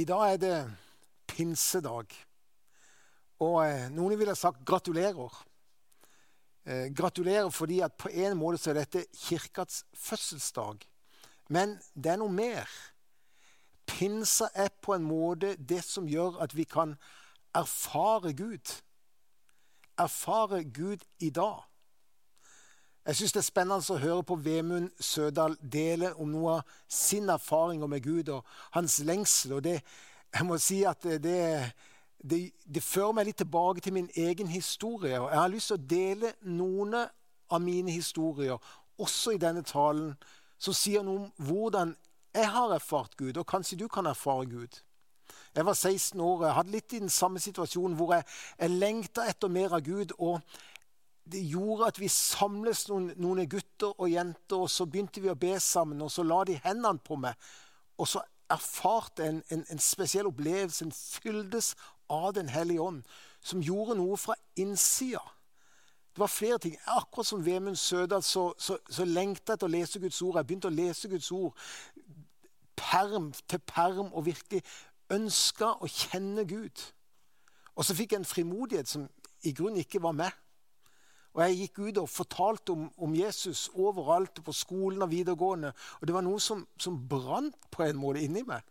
[0.00, 0.58] I dag er det
[1.28, 2.14] pinsedag.
[3.44, 5.34] Og eh, noen ville sagt gratulerer.
[6.64, 10.86] Eh, gratulerer fordi at på en måte så er dette kirkas fødselsdag.
[11.52, 12.70] Men det er noe mer.
[13.90, 16.96] Pinsa er på en måte det som gjør at vi kan
[17.52, 18.72] erfare Gud.
[20.00, 21.66] Erfare Gud i dag.
[23.06, 27.30] Jeg syns det er spennende å høre på Vemund Sødal dele om noe av sin
[27.32, 28.44] erfaringer med Gud og
[28.76, 29.56] hans lengsel.
[29.56, 29.78] Og det,
[30.34, 31.40] jeg må si at det,
[32.20, 35.16] det, det, fører meg litt tilbake til min egen historie.
[35.16, 38.60] Og jeg har lyst til å dele noen av mine historier,
[39.00, 40.12] også i denne talen,
[40.60, 41.96] som sier noe om hvordan
[42.36, 44.82] jeg har erfart Gud, og kanskje du kan erfare Gud.
[45.56, 48.26] Jeg var 16 år, jeg hadde litt i den samme situasjonen hvor jeg,
[48.60, 50.12] jeg lengta etter mer av Gud.
[50.18, 50.38] og
[51.32, 55.38] det gjorde at vi samles noen, noen, gutter og jenter, og så begynte vi å
[55.38, 56.02] be sammen.
[56.02, 57.38] Og så la de hendene på meg,
[58.00, 60.84] og så erfarte jeg en, en, en spesiell opplevelse.
[60.84, 61.74] En fyldes
[62.10, 63.04] av Den hellige ånd,
[63.40, 65.22] som gjorde noe fra innsida.
[66.10, 66.74] Det var flere ting.
[66.90, 70.40] Akkurat som Vemund Sødal så, så, så lengta jeg etter å lese Guds ord.
[70.40, 71.54] Jeg begynte å lese Guds ord
[72.80, 74.62] perm til perm og virkelig
[75.10, 76.82] ønska å kjenne Gud.
[77.78, 79.06] Og så fikk jeg en frimodighet som
[79.46, 80.34] i grunnen ikke var med.
[81.34, 85.72] Og Jeg gikk ut og fortalte om, om, Jesus overalt, på skolen og videregående.
[86.00, 88.64] Og det var noe som, som brant på en måte inni meg.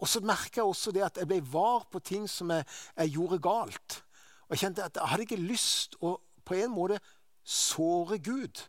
[0.00, 2.64] Og så merka jeg også det at jeg ble var på ting som jeg,
[2.96, 4.00] jeg, gjorde galt.
[4.48, 7.00] Og Jeg kjente at jeg hadde ikke lyst å på en måte
[7.42, 8.60] såre Gud.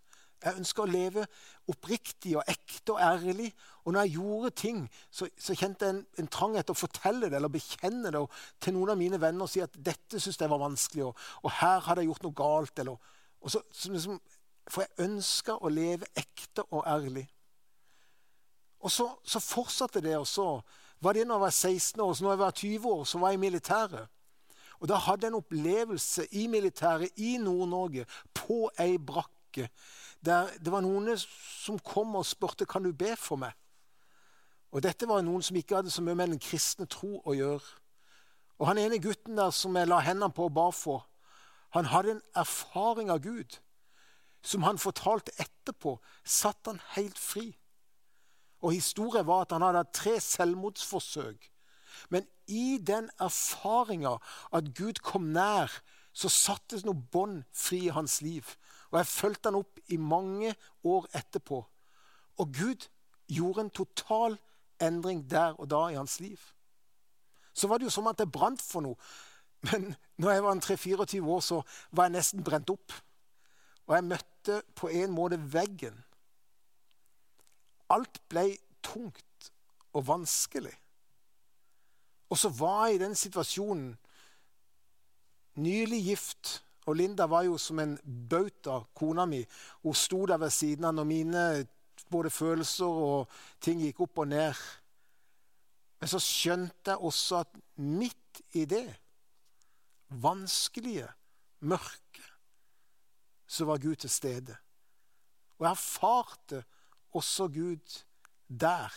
[0.43, 1.23] Jeg ønska å leve
[1.71, 3.49] oppriktig og ekte og ærlig.
[3.85, 7.29] Og når jeg gjorde ting, så, så kjente jeg en, en, trang etter å fortelle
[7.31, 8.23] det eller bekjenne det
[8.61, 11.49] til noen av mine venner og si at dette syntes jeg var vanskelig, og, og,
[11.61, 12.83] her hadde jeg gjort noe galt.
[12.83, 13.15] Eller,
[13.47, 14.19] så, liksom,
[14.67, 17.25] for jeg ønska å leve ekte og ærlig.
[18.85, 20.17] Og så, så fortsatte det.
[20.19, 20.51] Og så
[21.01, 23.33] var det når jeg var 16 år, så når jeg var 20 år, så var
[23.33, 24.13] jeg i militæret.
[24.79, 29.69] Og da hadde jeg en opplevelse i militæret i Nord-Norge, på ei brakke
[30.25, 33.53] der det var noen som kom og spurte kan du be for meg.
[34.71, 37.63] Og Dette var noen som ikke hadde så mye med den kristne tro å gjøre.
[38.59, 41.05] Og Han ene gutten der som jeg la hendene på og ba for,
[41.75, 43.59] han hadde en erfaring av Gud
[44.41, 47.51] som han fortalte etterpå, satt han helt fri.
[48.63, 51.49] Og Historien var at han hadde hatt tre selvmordsforsøk.
[52.09, 54.15] Men i den erfaringa
[54.55, 55.71] at Gud kom nær,
[56.13, 58.47] så sattes noe bånd fri i hans liv.
[58.91, 60.53] Og jeg fulgte han opp i mange
[60.83, 61.61] år etterpå.
[62.37, 62.87] Og Gud
[63.27, 64.37] gjorde en total
[64.81, 66.39] endring der og da i hans liv.
[67.53, 68.95] Så var det jo som at det brant for noe.
[69.67, 71.61] Men når jeg var 3-24 år, så
[71.91, 72.93] var jeg nesten brent opp.
[73.87, 75.95] Og jeg møtte på en måte veggen.
[77.89, 78.51] Alt ble
[78.83, 79.51] tungt
[79.93, 80.75] og vanskelig.
[82.29, 83.95] Og så var jeg i den situasjonen,
[85.57, 89.41] nylig gift og Linda var jo som en bauta, kona mi.
[89.83, 91.43] Hun sto der ved siden av når mine
[92.11, 94.61] både følelser og ting gikk opp og ned.
[95.99, 98.85] Men så skjønte jeg også at midt i det
[100.07, 101.09] vanskelige,
[101.59, 102.23] mørke,
[103.47, 104.55] så var Gud til stede.
[105.57, 106.63] Og jeg erfarte
[107.17, 108.03] også Gud
[108.47, 108.93] der,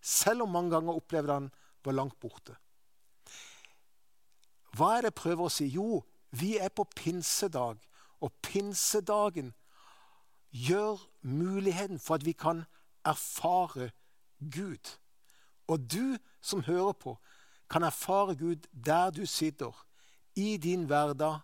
[0.00, 1.50] selv om mange ganger opplevde han
[1.84, 2.56] var langt borte.
[4.74, 5.68] Hva er det jeg prøver å si?
[5.70, 6.00] Jo,
[6.40, 7.76] vi er på pinsedag,
[8.20, 9.52] og pinsedagen
[10.50, 12.64] gjør muligheten for at vi kan
[13.04, 13.90] erfare
[14.40, 14.98] Gud.
[15.66, 17.18] Og du som hører på,
[17.70, 19.86] kan erfare Gud der du sitter,
[20.36, 21.38] i din hverdag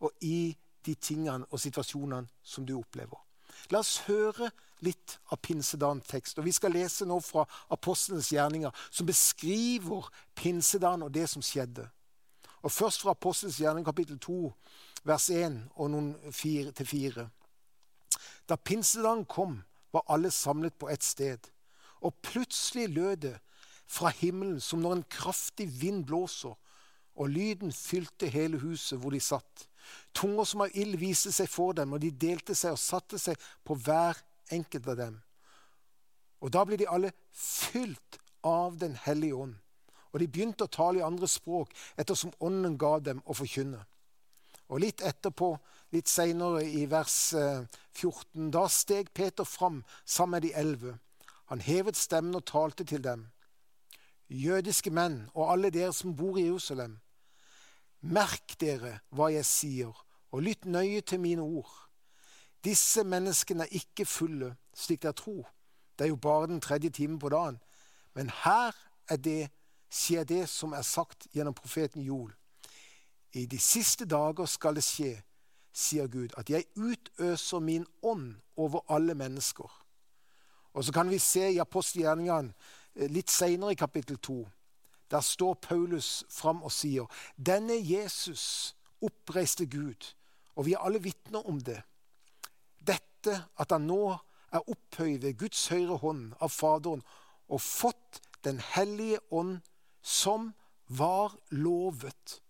[0.00, 0.56] og i
[0.86, 3.18] de tingene og situasjonene som du opplever.
[3.70, 4.50] La oss høre
[4.86, 6.38] litt av pinsedagens tekst.
[6.38, 7.44] og Vi skal lese nå fra
[7.74, 11.88] apostlenes gjerninger, som beskriver pinsedagen og det som skjedde.
[12.62, 14.52] Og Først fra Apostels gjerning kapittel 2,
[15.06, 17.26] vers 1 og noen 4-4.
[18.48, 19.60] Da pinsedagen kom,
[19.92, 21.38] var alle samlet på ett sted.
[22.00, 23.36] Og plutselig lød det
[23.88, 26.56] fra himmelen som når en kraftig vind blåser,
[27.18, 29.64] og lyden fylte hele huset hvor de satt.
[30.14, 33.38] Tunger som av ild viste seg for dem, og de delte seg og satte seg
[33.66, 34.18] på hver
[34.54, 35.16] enkelt av dem.
[36.42, 39.56] Og da ble de alle fylt av Den hellige ånd
[40.12, 43.84] og de begynte å tale i andre språk ettersom Ånden ga dem å forkynne.
[44.68, 45.54] Og Litt etterpå,
[45.92, 50.98] litt seinere i vers 14, eh, da steg Peter fram sammen med de elleve.
[51.48, 53.30] Han hevet stemmen og talte til dem.
[54.28, 56.98] Jødiske menn og alle dere som bor i Jerusalem.
[58.00, 59.94] Merk dere hva jeg sier,
[60.30, 61.72] og lytt nøye til mine ord.
[62.64, 65.48] Disse menneskene er ikke fulle, slik dere tror.
[65.96, 67.58] Det er jo bare den tredje timen på dagen.
[68.14, 68.76] Men her
[69.08, 69.50] er det,
[69.90, 72.32] skjer det som er sagt gjennom profeten Joel.
[73.32, 75.18] I de siste dager skal det skje,
[75.72, 79.68] sier Gud, at jeg utøser min ånd over alle mennesker.
[80.72, 82.52] Og så kan vi se i apostelgjerningene
[82.94, 84.38] eh, litt senere i kapittel 2.
[85.10, 87.06] Der står Paulus fram og sier
[87.36, 90.14] denne Jesus oppreiste Gud,
[90.56, 91.80] og vi er alle vitner om det.
[92.78, 94.16] Dette at han nå
[94.52, 97.04] er opphøyd ved Guds høyre hånd av Faderen
[97.48, 99.56] og fått Den hellige ånd
[100.08, 100.52] som
[100.86, 102.40] var lovet,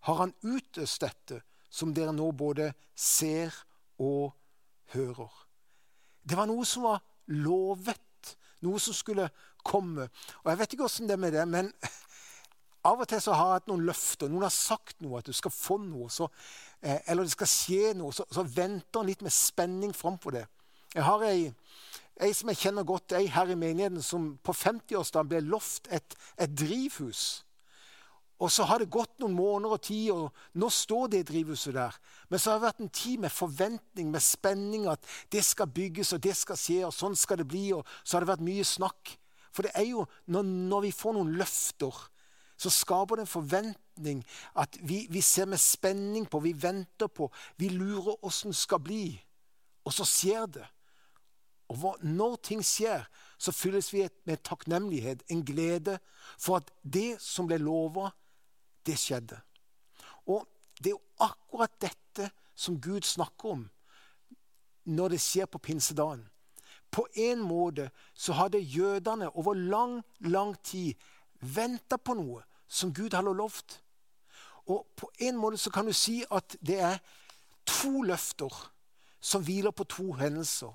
[0.00, 1.40] har han utøst dette
[1.72, 3.54] som dere nå både ser
[4.00, 4.34] og
[4.92, 5.32] hører.
[6.22, 7.00] Det var noe som var
[7.32, 8.34] lovet,
[8.64, 9.28] noe som skulle
[9.64, 10.08] komme.
[10.44, 11.72] Og Jeg vet ikke åssen det er med det, men
[12.88, 14.30] av og til så har jeg hatt noen løfter.
[14.30, 16.28] Noen har sagt noe, at du skal få noe, så,
[16.82, 18.12] eh, eller det skal skje noe.
[18.14, 20.44] Så, så venter en litt med spenning framfor det.
[20.94, 21.50] Jeg har ei,
[22.22, 26.16] ei, som jeg kjenner godt, ei her i menigheten som på 50-årsdagen ble lovt et,
[26.38, 27.44] et drivhus.
[28.38, 31.96] Og så har det gått noen måneder og tid, og nå står det drivhuset der.
[32.30, 36.12] Men så har det vært en tid med forventning, med spenning, at det skal bygges,
[36.14, 37.64] og det skal skje, og sånn skal det bli.
[37.74, 39.16] Og så har det vært mye snakk.
[39.50, 41.98] For det er jo når, når vi får noen løfter,
[42.58, 44.22] så skaper det en forventning
[44.58, 47.26] at vi, vi ser med spenning på, vi venter på,
[47.58, 49.04] vi lurer åssen det skal bli.
[49.86, 50.66] Og så skjer det.
[51.68, 53.04] Og når ting skjer,
[53.38, 55.98] så fylles vi med takknemlighet, en glede,
[56.38, 58.10] for at det som ble lova,
[58.86, 59.36] det skjedde.
[60.26, 60.48] Og
[60.78, 63.68] det er jo akkurat dette som Gud snakker om
[64.88, 66.24] når det skjer på pinsedagen.
[66.90, 70.94] På en måte så hadde jødene over lang, lang tid
[71.40, 73.82] venta på noe som Gud hadde lovt.
[74.68, 76.98] Og på en måte så kan du si at det er
[77.68, 78.52] to løfter
[79.20, 80.72] som hviler på to hendelser.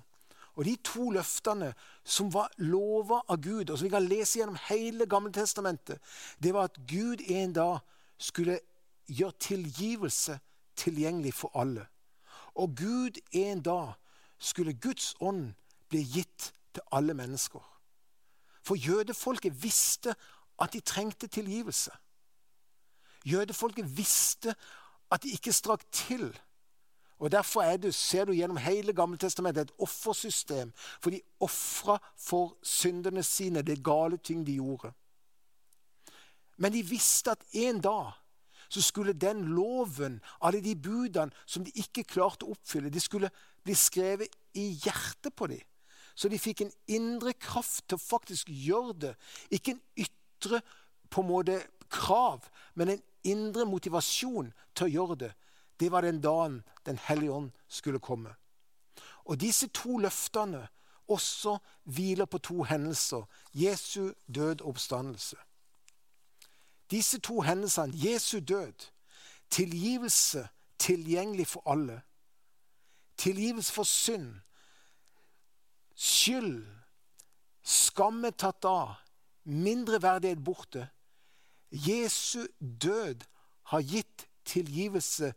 [0.56, 1.72] Og de to løftene
[2.04, 6.00] som var lova av Gud, og som vi kan lese gjennom hele Gammeltestamentet,
[6.44, 7.80] det var at Gud en dag
[8.18, 8.60] skulle
[9.08, 10.40] gjøre tilgivelse
[10.76, 11.88] tilgjengelig for alle.
[12.56, 13.94] Og Gud en dag
[14.38, 15.54] skulle Guds ånd
[15.90, 17.62] bli gitt til alle mennesker.
[18.64, 20.16] For jødefolket visste
[20.62, 21.92] at de trengte tilgivelse.
[23.26, 24.56] Jødefolket visste
[25.12, 26.30] at de ikke strakk til.
[27.20, 30.74] Og Derfor er det, ser du gjennom hele Gammeltestamentet et offersystem.
[30.76, 34.92] For de ofra for syndene sine, det gale ting de gjorde.
[36.58, 38.12] Men de visste at en dag
[38.70, 43.30] så skulle den loven, alle de budene som de ikke klarte å oppfylle, de skulle
[43.64, 45.62] bli skrevet i hjertet på dem.
[46.16, 49.14] Så de fikk en indre kraft til å faktisk gjøre det.
[49.54, 50.62] Ikke en ytre
[51.10, 51.60] på en måte
[51.94, 55.32] krav, men en indre motivasjon til å gjøre det.
[55.84, 58.36] Det var den dagen Den hellige ånd skulle komme.
[59.26, 60.68] Og disse to løftene
[61.08, 63.24] også hviler på to hendelser.
[63.54, 65.36] Jesu død og oppstandelse.
[66.92, 68.74] Disse to hendelsene, Jesu død,
[69.50, 70.48] tilgivelse
[70.80, 72.02] tilgjengelig for alle,
[73.18, 74.36] tilgivelse for synd,
[75.96, 76.68] skyld,
[77.64, 78.96] skamme tatt av,
[79.44, 80.88] mindreverdighet borte.
[81.72, 83.24] Jesu død
[83.64, 85.34] har gitt tilgivelse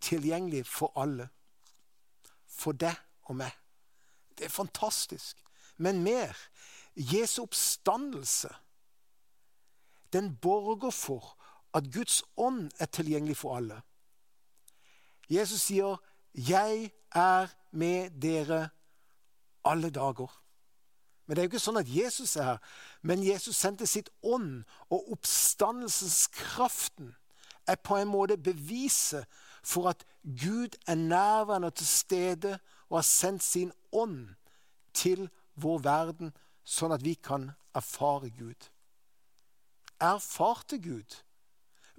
[0.00, 1.28] tilgjengelig for alle.
[2.48, 3.52] For deg og meg.
[4.38, 5.36] Det er fantastisk.
[5.76, 6.36] Men mer.
[6.96, 8.48] Jesu oppstandelse
[10.12, 11.36] den borger for
[11.74, 13.82] at Guds ånd er tilgjengelig for alle.
[15.30, 15.96] Jesus sier,
[16.34, 18.68] 'Jeg er med dere
[19.64, 20.40] alle dager'.
[21.26, 22.58] Men det er jo ikke sånn at Jesus er her.
[23.02, 27.16] Men Jesus sendte sitt ånd, og oppstandelseskraften
[27.66, 29.26] er på en måte beviset
[29.62, 34.28] for at Gud er nærværende til stede og har sendt sin ånd
[34.94, 38.70] til vår verden, sånn at vi kan erfare Gud
[40.00, 41.24] erfarte Gud,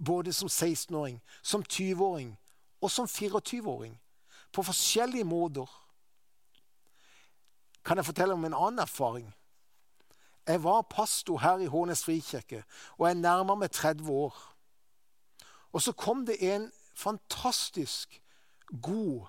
[0.05, 2.37] både som 16-åring, som 20-åring
[2.81, 3.99] og som 24-åring,
[4.53, 5.69] på forskjellige måter.
[7.85, 9.33] Kan jeg fortelle om en annen erfaring?
[10.47, 12.63] Jeg var pastor her i Hånes frikirke,
[12.97, 14.35] og jeg nærma meg 30 år.
[15.71, 18.21] Og så kom det en fantastisk
[18.81, 19.27] god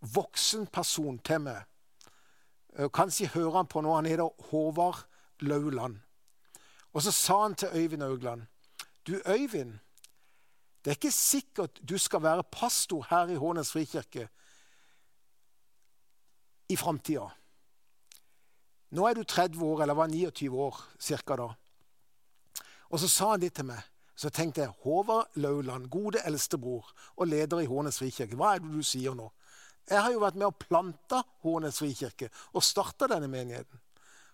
[0.00, 1.64] voksen person til meg.
[2.94, 3.94] Kanskje hører han på nå.
[3.94, 5.04] Han heter Håvard
[5.40, 5.98] Lauland.
[6.92, 8.46] Og så sa han til Øyvind Augland
[9.06, 9.78] Du, Øyvind,
[10.84, 14.28] det er ikke sikkert du skal være pastor her i Hånes frikirke
[16.68, 17.28] i framtida.
[18.90, 21.48] Nå er du 30 år, eller var 29 år cirka da.
[22.88, 23.80] Og så sa han det til meg.
[24.18, 28.34] Så tenkte jeg Håvard Lauland, gode eldstebror og leder i Hånes frikirke.
[28.34, 29.28] Hva er det du sier nå?
[29.88, 33.78] Jeg har jo vært med og planta Hånes frikirke og starta denne menigheten.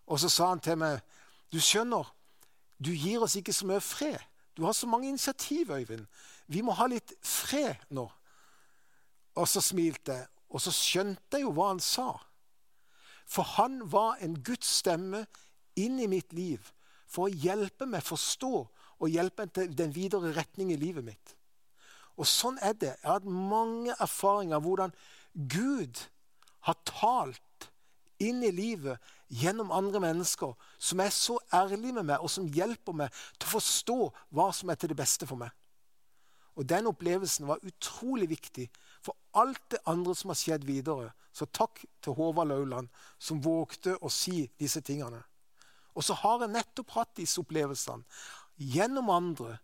[0.09, 1.03] Og så sa han til meg
[1.53, 2.09] Du skjønner,
[2.81, 4.19] du gir oss ikke så mye fred.
[4.57, 6.07] Du har så mange initiativ, Øyvind.
[6.47, 8.09] Vi må ha litt fred nå.
[9.37, 12.09] Og så smilte jeg, og så skjønte jeg jo hva han sa.
[13.27, 15.27] For han var en Guds stemme
[15.77, 16.73] inn i mitt liv
[17.07, 18.53] for å hjelpe meg forstå
[19.05, 21.35] og hjelpe meg til den videre retning i livet mitt.
[22.17, 22.95] Og sånn er det.
[22.95, 24.95] Jeg har hatt mange erfaringer av hvordan
[25.35, 26.05] Gud
[26.65, 27.69] har talt
[28.23, 29.03] inn i livet
[29.35, 33.55] gjennom andre mennesker som er så ærlige med meg, og som hjelper meg til å
[33.57, 33.99] forstå
[34.37, 35.51] hva som er til det beste for meg.
[36.55, 38.69] Og Den opplevelsen var utrolig viktig
[39.03, 41.11] for alt det andre som har skjedd videre.
[41.35, 45.19] Så takk til Håvard Lauland, som vågte å si disse tingene.
[45.95, 48.07] Og så har jeg nettopp hatt disse opplevelsene
[48.57, 49.59] gjennom andre.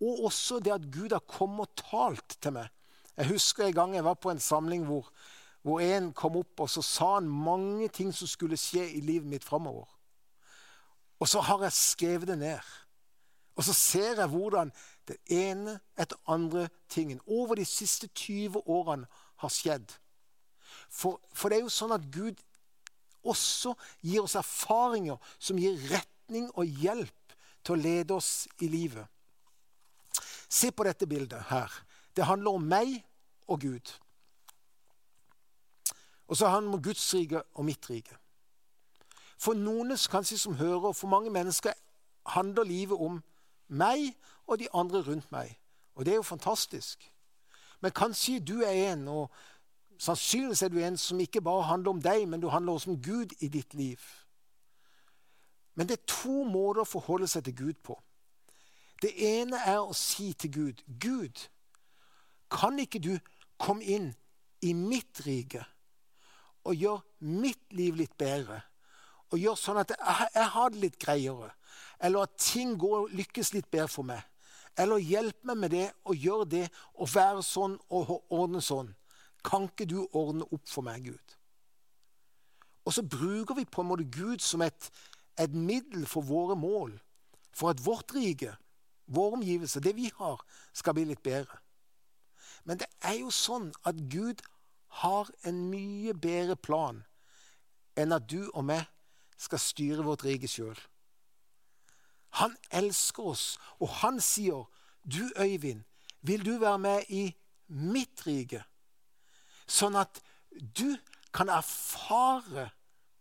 [0.00, 2.70] Og også det at Gud har kommet og talt til meg.
[3.18, 5.10] Jeg husker en gang jeg var på en samling hvor
[5.68, 9.28] hvor en kom opp og så sa han mange ting som skulle skje i livet
[9.28, 9.88] mitt framover.
[11.18, 12.60] Og så har jeg skrevet det ned.
[13.58, 14.70] Og så ser jeg hvordan
[15.08, 19.08] det ene etter andre tingen over de siste 20 årene
[19.42, 19.90] har skjedd.
[20.90, 22.38] For, for det er jo sånn at Gud
[23.26, 27.17] også gir oss erfaringer som gir retning og hjelp
[27.68, 29.04] til å lede oss i livet.
[30.48, 31.72] Se på dette bildet her.
[32.16, 32.94] Det handler om meg
[33.46, 33.92] og Gud.
[36.28, 38.16] Og så handler det om Guds rike og mitt rike.
[39.38, 41.72] For noen kanskje som hører, for mange mennesker
[42.26, 43.20] handler livet om
[43.68, 45.52] meg og de andre rundt meg.
[45.94, 47.12] Og det er jo fantastisk.
[47.80, 49.30] Men kanskje du er en, og
[49.98, 53.02] sannsynligvis er du en som ikke bare handler om deg, men du handler også om
[53.02, 54.00] Gud i ditt liv.
[55.78, 57.94] Men det er to måter å forholde seg til Gud på.
[58.98, 61.46] Det ene er å si til Gud Gud,
[62.50, 63.12] kan ikke du
[63.60, 64.08] komme inn
[64.64, 65.62] i mitt rike?
[66.68, 68.60] og gjøre mitt liv litt bedre.
[69.32, 71.52] Og gjøre sånn at jeg, har det litt greiere.
[72.00, 74.22] Eller at ting går, lykkes litt bedre for meg.
[74.78, 78.92] Eller hjelp meg med det og gjør det og være sånn og ordne sånn.
[79.44, 81.36] Kan ikke du ordne opp for meg, Gud?
[82.86, 84.88] Og så bruker vi på en måte Gud som et,
[85.38, 86.98] et middel for våre mål.
[87.52, 88.54] For at vårt rike,
[89.06, 91.60] våre omgivelser, det vi har, skal bli litt bedre.
[92.64, 94.42] Men det er jo sånn at Gud
[95.02, 97.02] har en mye bedre plan
[97.98, 98.86] enn at du og meg
[99.38, 100.78] skal styre vårt rike sjøl.
[102.38, 103.44] Han elsker oss,
[103.80, 104.66] og han sier,
[105.02, 105.84] 'Du, Øyvind,
[106.22, 107.36] vil du være med i
[107.68, 108.64] mitt rike?'
[109.66, 110.20] Sånn at
[110.78, 110.96] du
[111.32, 112.70] kan erfare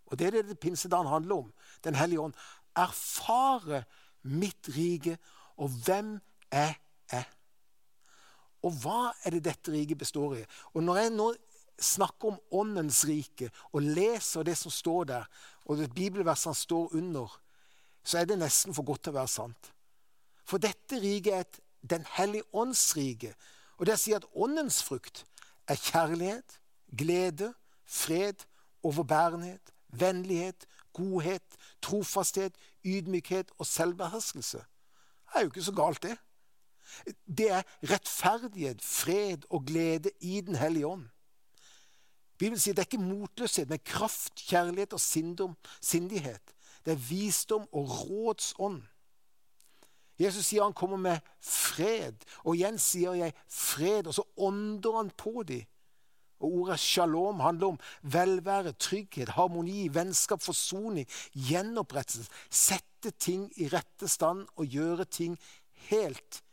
[0.07, 1.53] Og det er det det pinsedagen handler om.
[1.83, 2.33] Den hellige ånd.
[2.75, 3.83] Erfare
[4.23, 5.17] mitt rike,
[5.57, 6.17] og hvem
[6.51, 6.75] jeg
[7.09, 7.27] er.
[8.65, 10.45] Og hva er det dette riket består i?
[10.73, 11.33] Og Når jeg nå
[11.79, 15.25] snakker om åndens rike og leser det som står der,
[15.65, 17.39] og det bibelversene står under,
[18.03, 19.71] så er det nesten for godt til å være sant.
[20.47, 23.35] For dette riket er et Den hellige ånds rike.
[23.77, 25.21] Og det sier at åndens frukt
[25.69, 26.57] er kjærlighet,
[26.97, 27.53] glede,
[27.85, 28.43] fred,
[28.83, 31.43] overbærenhet, vennlighet, godhet,
[31.81, 34.57] trofasthet, ydmykhet og selvbeherskelse.
[34.57, 36.17] Det er jo ikke så galt, det.
[37.37, 41.07] Det er rettferdighet, fred og glede i Den hellige ånd.
[42.37, 46.53] Bibelen sier det er ikke motløshet, men kraft, kjærlighet og sindom, sindighet.
[46.85, 48.83] Det er visdom og rådsånd.
[50.19, 52.23] Jesus sier han kommer med fred.
[52.45, 55.65] Og igjen sier jeg fred, og så ånder han på dem.
[56.39, 62.29] Og Ordet shalom handler om velvære, trygghet, harmoni, vennskap, forsoning, gjenopprettelse.
[62.49, 65.37] Sette ting i rette stand og gjøre ting
[65.89, 66.43] helt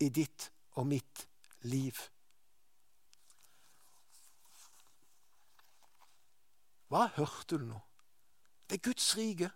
[0.00, 1.26] i ditt og mitt
[1.68, 1.98] liv.
[6.88, 7.80] Hva hørte du nå?
[8.70, 9.50] Det er Guds rike.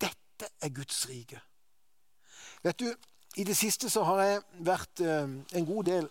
[0.00, 1.40] Dette er Guds rike.
[2.62, 2.94] Vet du,
[3.36, 6.08] I det siste så har jeg vært eh, en god del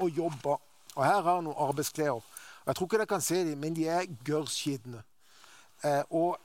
[0.00, 0.56] og jobba.
[0.94, 2.20] Og her har han noen arbeidsklær.
[2.66, 5.02] Jeg tror ikke dere kan se dem, men de er gørrskitne.
[5.84, 6.36] Eh, og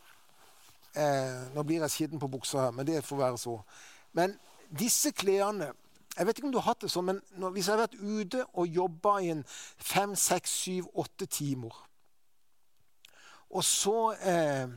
[0.95, 3.59] eh, Nå blir jeg skitten på buksa her, men det får være så.
[4.13, 4.37] Men
[4.79, 5.73] disse klærne
[6.17, 7.99] jeg vet ikke om du har hatt det sånn, men når, Hvis jeg har vært
[8.01, 9.43] ute og jobba i en
[9.77, 11.75] fem, seks, syv, åtte timer
[13.49, 14.67] og så, eh,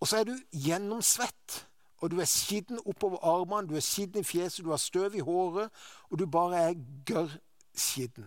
[0.00, 1.66] og så er du gjennomsvett.
[1.98, 5.24] Og du er skitten oppover armene, du er skitten i fjeset, du har støv i
[5.24, 5.70] håret,
[6.10, 6.74] og du bare er
[7.06, 8.26] gørrskitten.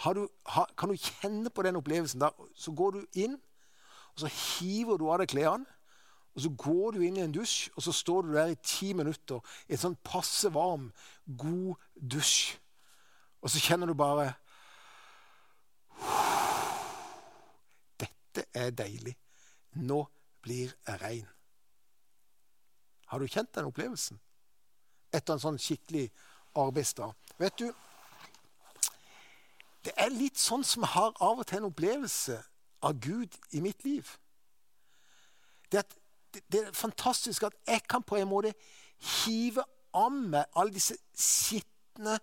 [0.00, 2.20] Kan du kjenne på den opplevelsen?
[2.20, 2.30] der?
[2.54, 3.36] så går du inn,
[4.14, 5.66] og så hiver du av deg klærne.
[6.34, 8.92] Og så går du inn i en dusj, og så står du der i ti
[8.94, 10.92] minutter i en sånn passe varm,
[11.26, 12.54] god dusj.
[13.42, 14.32] Og så kjenner du bare
[18.00, 19.16] Dette er deilig.
[19.82, 20.04] Nå
[20.40, 21.26] blir jeg rein.
[23.10, 24.20] Har du kjent den opplevelsen?
[25.12, 26.06] Etter en sånn skikkelig
[26.56, 27.10] arbeidsdag.
[27.42, 27.66] Vet du,
[29.84, 32.36] det er litt sånn som jeg har av og til en opplevelse
[32.84, 34.08] av Gud i mitt liv.
[35.72, 35.94] Det, at,
[36.52, 38.52] det er fantastisk at jeg kan på en måte
[39.24, 39.64] hive
[39.96, 42.18] av meg alle disse skitne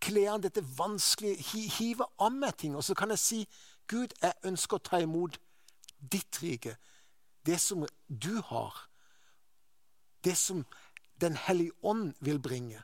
[0.00, 2.76] klærne, dette vanskelige Hive av meg ting.
[2.76, 3.40] Og så kan jeg si,
[3.88, 5.38] Gud, jeg ønsker å ta imot
[5.98, 6.76] ditt rike.
[7.46, 8.88] Det som du har.
[10.24, 10.66] Det som
[11.20, 12.82] Den hellige ånd vil bringe.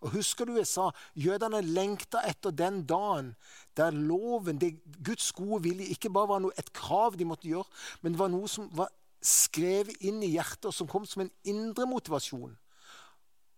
[0.00, 0.88] Og Husker du jeg sa
[1.18, 3.34] jødene lengta etter den dagen
[3.76, 7.68] der loven, det Guds gode vilje, ikke bare var noe, et krav de måtte gjøre,
[8.00, 8.88] men det var noe som var
[9.20, 12.56] skrevet inn i hjertet, og som kom som en indre motivasjon.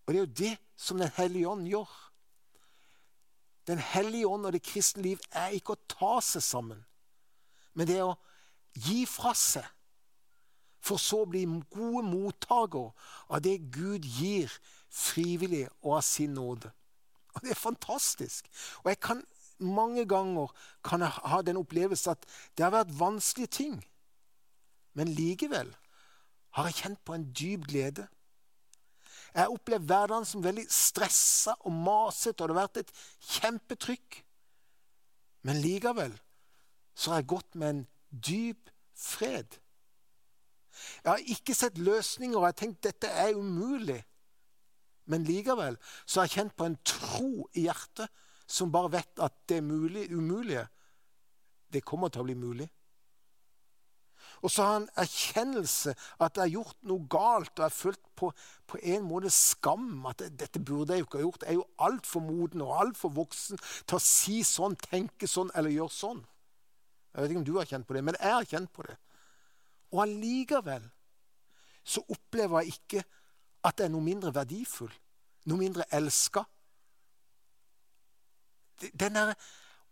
[0.02, 1.90] Og det er jo det som Den hellige ånd gjør.
[3.66, 6.82] Den hellige ånd og det kristne liv er ikke å ta seg sammen,
[7.74, 8.18] men det er å
[8.74, 9.66] gi fra seg.
[10.82, 12.90] For så å bli gode mottaker
[13.30, 14.50] av det Gud gir
[14.92, 16.70] frivillig og av sin nåde.
[17.34, 18.48] Og Det er fantastisk.
[18.84, 19.24] Og jeg kan
[19.58, 20.52] mange ganger
[20.84, 23.78] kan jeg ha den opplevelse at det har vært vanskelige ting.
[24.94, 25.70] Men likevel
[26.56, 28.06] har jeg kjent på en dyp glede.
[29.34, 32.92] Jeg har opplevd hverdagen som veldig stressa og masete, og det har vært et
[33.38, 34.18] kjempetrykk.
[35.48, 36.18] Men likevel
[36.94, 39.56] så har jeg gått med en dyp fred.
[41.04, 44.02] Jeg har ikke sett løsninger, og jeg har tenkt dette er umulig.
[45.10, 48.10] Men likevel så har jeg kjent på en tro i hjertet
[48.52, 50.66] som bare vet at det mulig, umulige,
[51.72, 52.68] det kommer til å bli mulig.
[54.42, 58.32] Og så har han erkjennelse at jeg har gjort noe galt, og har følt på,
[58.66, 60.02] på en måte skam.
[60.10, 61.46] At det, dette burde jeg jo ikke ha gjort.
[61.46, 65.74] Jeg er jo altfor moden og altfor voksen til å si sånn, tenke sånn eller
[65.74, 66.24] gjøre sånn.
[67.12, 68.98] Jeg vet ikke om du har kjent på det, men jeg har kjent på det.
[69.92, 70.90] Og allikevel
[71.84, 73.02] så opplever jeg ikke
[73.64, 74.92] at det er noe mindre verdifull,
[75.46, 76.42] noe mindre elska.
[78.80, 79.34] Den der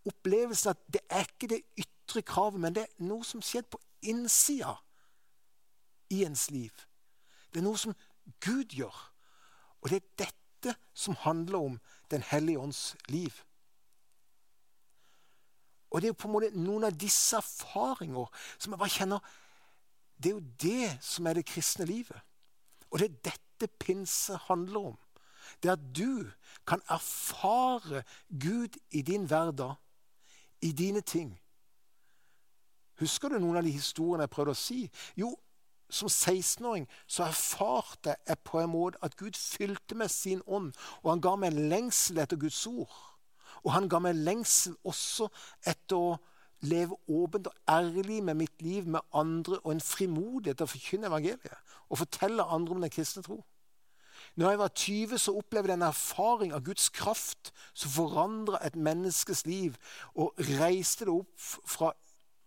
[0.08, 3.80] opplevelsen at det er ikke det ytre kravet, men det er noe som skjedde på
[4.10, 4.74] innsida
[6.10, 6.72] i ens liv.
[7.52, 7.94] Det er noe som
[8.42, 8.96] Gud gjør.
[9.80, 11.80] Og det er dette som handler om
[12.10, 13.30] Den hellige ånds liv.
[15.90, 18.26] Og det er jo på en måte noen av disse erfaringer
[18.58, 19.28] som jeg bare kjenner
[20.18, 22.18] Det er jo det som er det kristne livet.
[22.90, 24.98] Og det er dette dette pinse handler om.
[25.62, 26.30] Det at du
[26.66, 29.74] kan erfare Gud i din hverdag,
[30.62, 31.40] i dine ting.
[33.00, 34.82] Husker du noen av de historiene jeg prøvde å si?
[35.16, 35.32] Jo,
[35.90, 41.10] som 16-åring så erfarte jeg på en måte at Gud fylte med sin ånd, og
[41.10, 42.92] han ga meg en lengsel etter Guds ord.
[43.64, 45.28] Og han ga meg en lengsel også
[45.66, 46.18] etter å
[46.68, 51.08] leve åpent og ærlig med mitt liv med andre, og en frimodighet til å forkynne
[51.08, 53.40] evangeliet og fortelle andre om den kristne tro.
[54.40, 58.78] Når jeg var 20, så opplevde jeg en erfaring av Guds kraft som forandra et
[58.78, 59.76] menneskes liv
[60.14, 61.90] og reiste det opp fra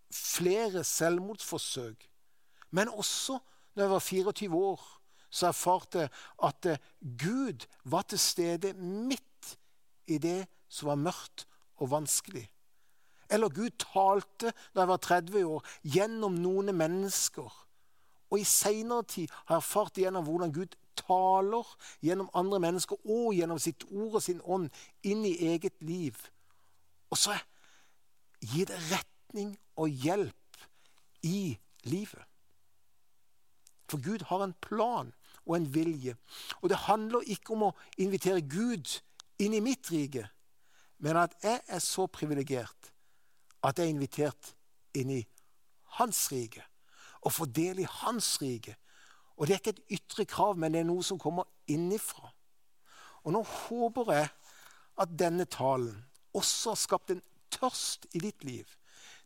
[0.10, 2.08] flere selvmordsforsøk.
[2.74, 3.38] Men også
[3.76, 4.82] når jeg var 24 år,
[5.30, 6.12] så erfarte jeg
[6.50, 9.54] at eh, Gud var til stede midt
[10.10, 11.46] i det som var mørkt
[11.78, 12.48] og vanskelig.
[13.30, 17.54] Eller Gud talte da jeg var 30 år, gjennom noen mennesker.
[18.34, 21.68] Og i seinere tid har jeg erfart igjennom hvordan Gud taler
[22.04, 24.70] gjennom andre mennesker og gjennom sitt ord og sin ånd
[25.04, 26.18] inn i eget liv.
[27.12, 27.38] Og så
[28.42, 30.68] gir det retning og hjelp
[31.24, 32.24] i livet.
[33.90, 35.14] For Gud har en plan
[35.46, 36.16] og en vilje.
[36.62, 38.90] Og det handler ikke om å invitere Gud
[39.44, 40.28] inn i mitt rike,
[41.04, 42.94] men at jeg er så privilegert
[43.64, 44.54] at jeg er invitert
[44.96, 45.22] inn i
[45.98, 46.64] hans rike
[47.24, 48.76] og får del i hans rike
[49.38, 52.30] og det er ikke et ytre krav, men det er noe som kommer innifra.
[53.24, 54.28] Og nå håper jeg
[55.02, 58.69] at denne talen også har skapt en tørst i ditt liv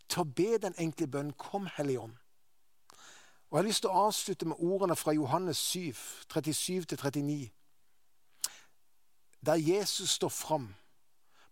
[0.08, 2.18] til å be den enkle bønnen 'Kom, Hellige Ånd'.
[3.50, 5.94] Og Jeg har lyst til å avslutte med ordene fra Johannes 7,
[6.34, 7.52] 37-39,
[9.46, 10.76] der Jesus står fram.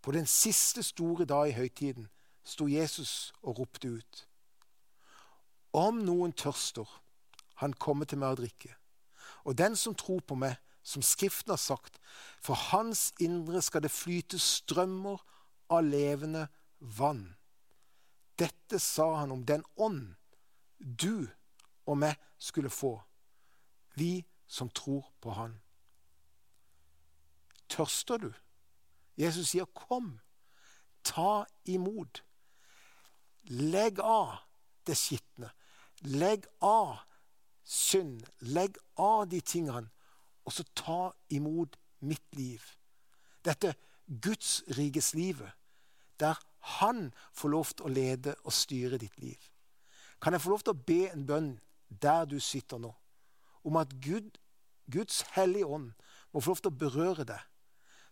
[0.01, 2.09] På den siste store dag i høytiden
[2.43, 4.27] sto Jesus og ropte ut.
[5.73, 7.01] Om noen tørster,
[7.61, 8.73] han kommer til meg å drikke.
[9.45, 11.97] Og den som tror på meg, som Skriften har sagt,
[12.41, 15.21] for hans indre skal det flyte strømmer
[15.73, 16.45] av levende
[16.79, 17.35] vann.
[18.37, 20.13] Dette sa han om den ånd
[20.77, 21.25] du
[21.85, 22.97] og meg skulle få,
[23.95, 25.61] vi som tror på Han.
[27.69, 28.33] Tørster du?
[29.17, 30.19] Jesus sier, 'Kom,
[31.03, 32.21] ta imot'.
[33.43, 34.37] Legg av
[34.87, 35.49] det skitne.
[36.01, 36.99] Legg av
[37.65, 38.23] synd.
[38.39, 39.89] Legg av de tingene,
[40.45, 42.61] og så ta imot mitt liv.
[43.45, 43.73] Dette
[44.05, 45.51] Guds rikes livet,
[46.19, 49.37] der Han får lov til å lede og styre ditt liv.
[50.21, 51.49] Kan jeg få lov til å be en bønn
[52.01, 52.89] der du sitter nå,
[53.61, 54.39] om at Gud,
[54.89, 55.91] Guds hellige ånd
[56.33, 57.43] må få lov til å berøre deg,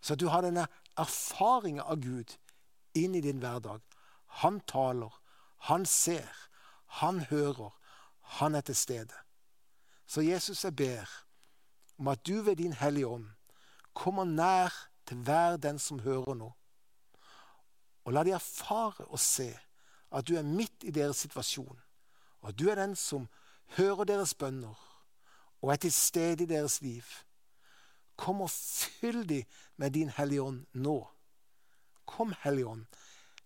[0.01, 0.67] så at du har denne
[1.01, 2.35] erfaringen av Gud
[2.93, 3.81] inn i din hverdag.
[4.45, 5.09] Han taler,
[5.69, 6.29] han ser,
[7.01, 7.73] han hører,
[8.37, 9.17] han er til stede.
[10.13, 11.09] Så Jesus, jeg ber
[11.97, 13.25] om at du ved din Hellige Ånd
[13.93, 14.69] kommer nær
[15.09, 16.51] til hver den som hører nå.
[18.05, 19.47] Og la de erfare og se
[20.13, 21.79] at du er midt i deres situasjon,
[22.41, 23.25] og at du er den som
[23.77, 24.77] hører deres bønner
[25.61, 27.03] og er til stede i deres liv.
[28.15, 29.41] Kom og fyll de
[29.81, 30.97] med din Hellige Ånd nå.
[32.05, 32.85] Kom, Hellige Ånd,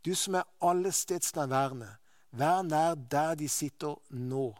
[0.05, 1.93] du som er allestedsnærværende.
[2.31, 4.51] Vær nær der de sitter nå.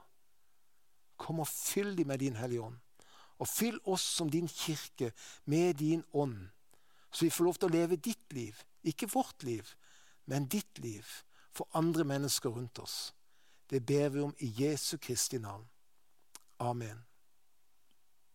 [1.17, 2.77] Kom og fyll dem med din Hellige Ånd.
[3.37, 5.11] Og fyll oss som din kirke
[5.45, 6.47] med din ånd,
[7.11, 8.57] så vi får lov til å leve ditt liv.
[8.83, 9.69] Ikke vårt liv,
[10.25, 11.05] men ditt liv
[11.53, 13.13] for andre mennesker rundt oss.
[13.69, 15.65] Det ber vi om i Jesu Kristi navn.
[16.59, 17.06] Amen.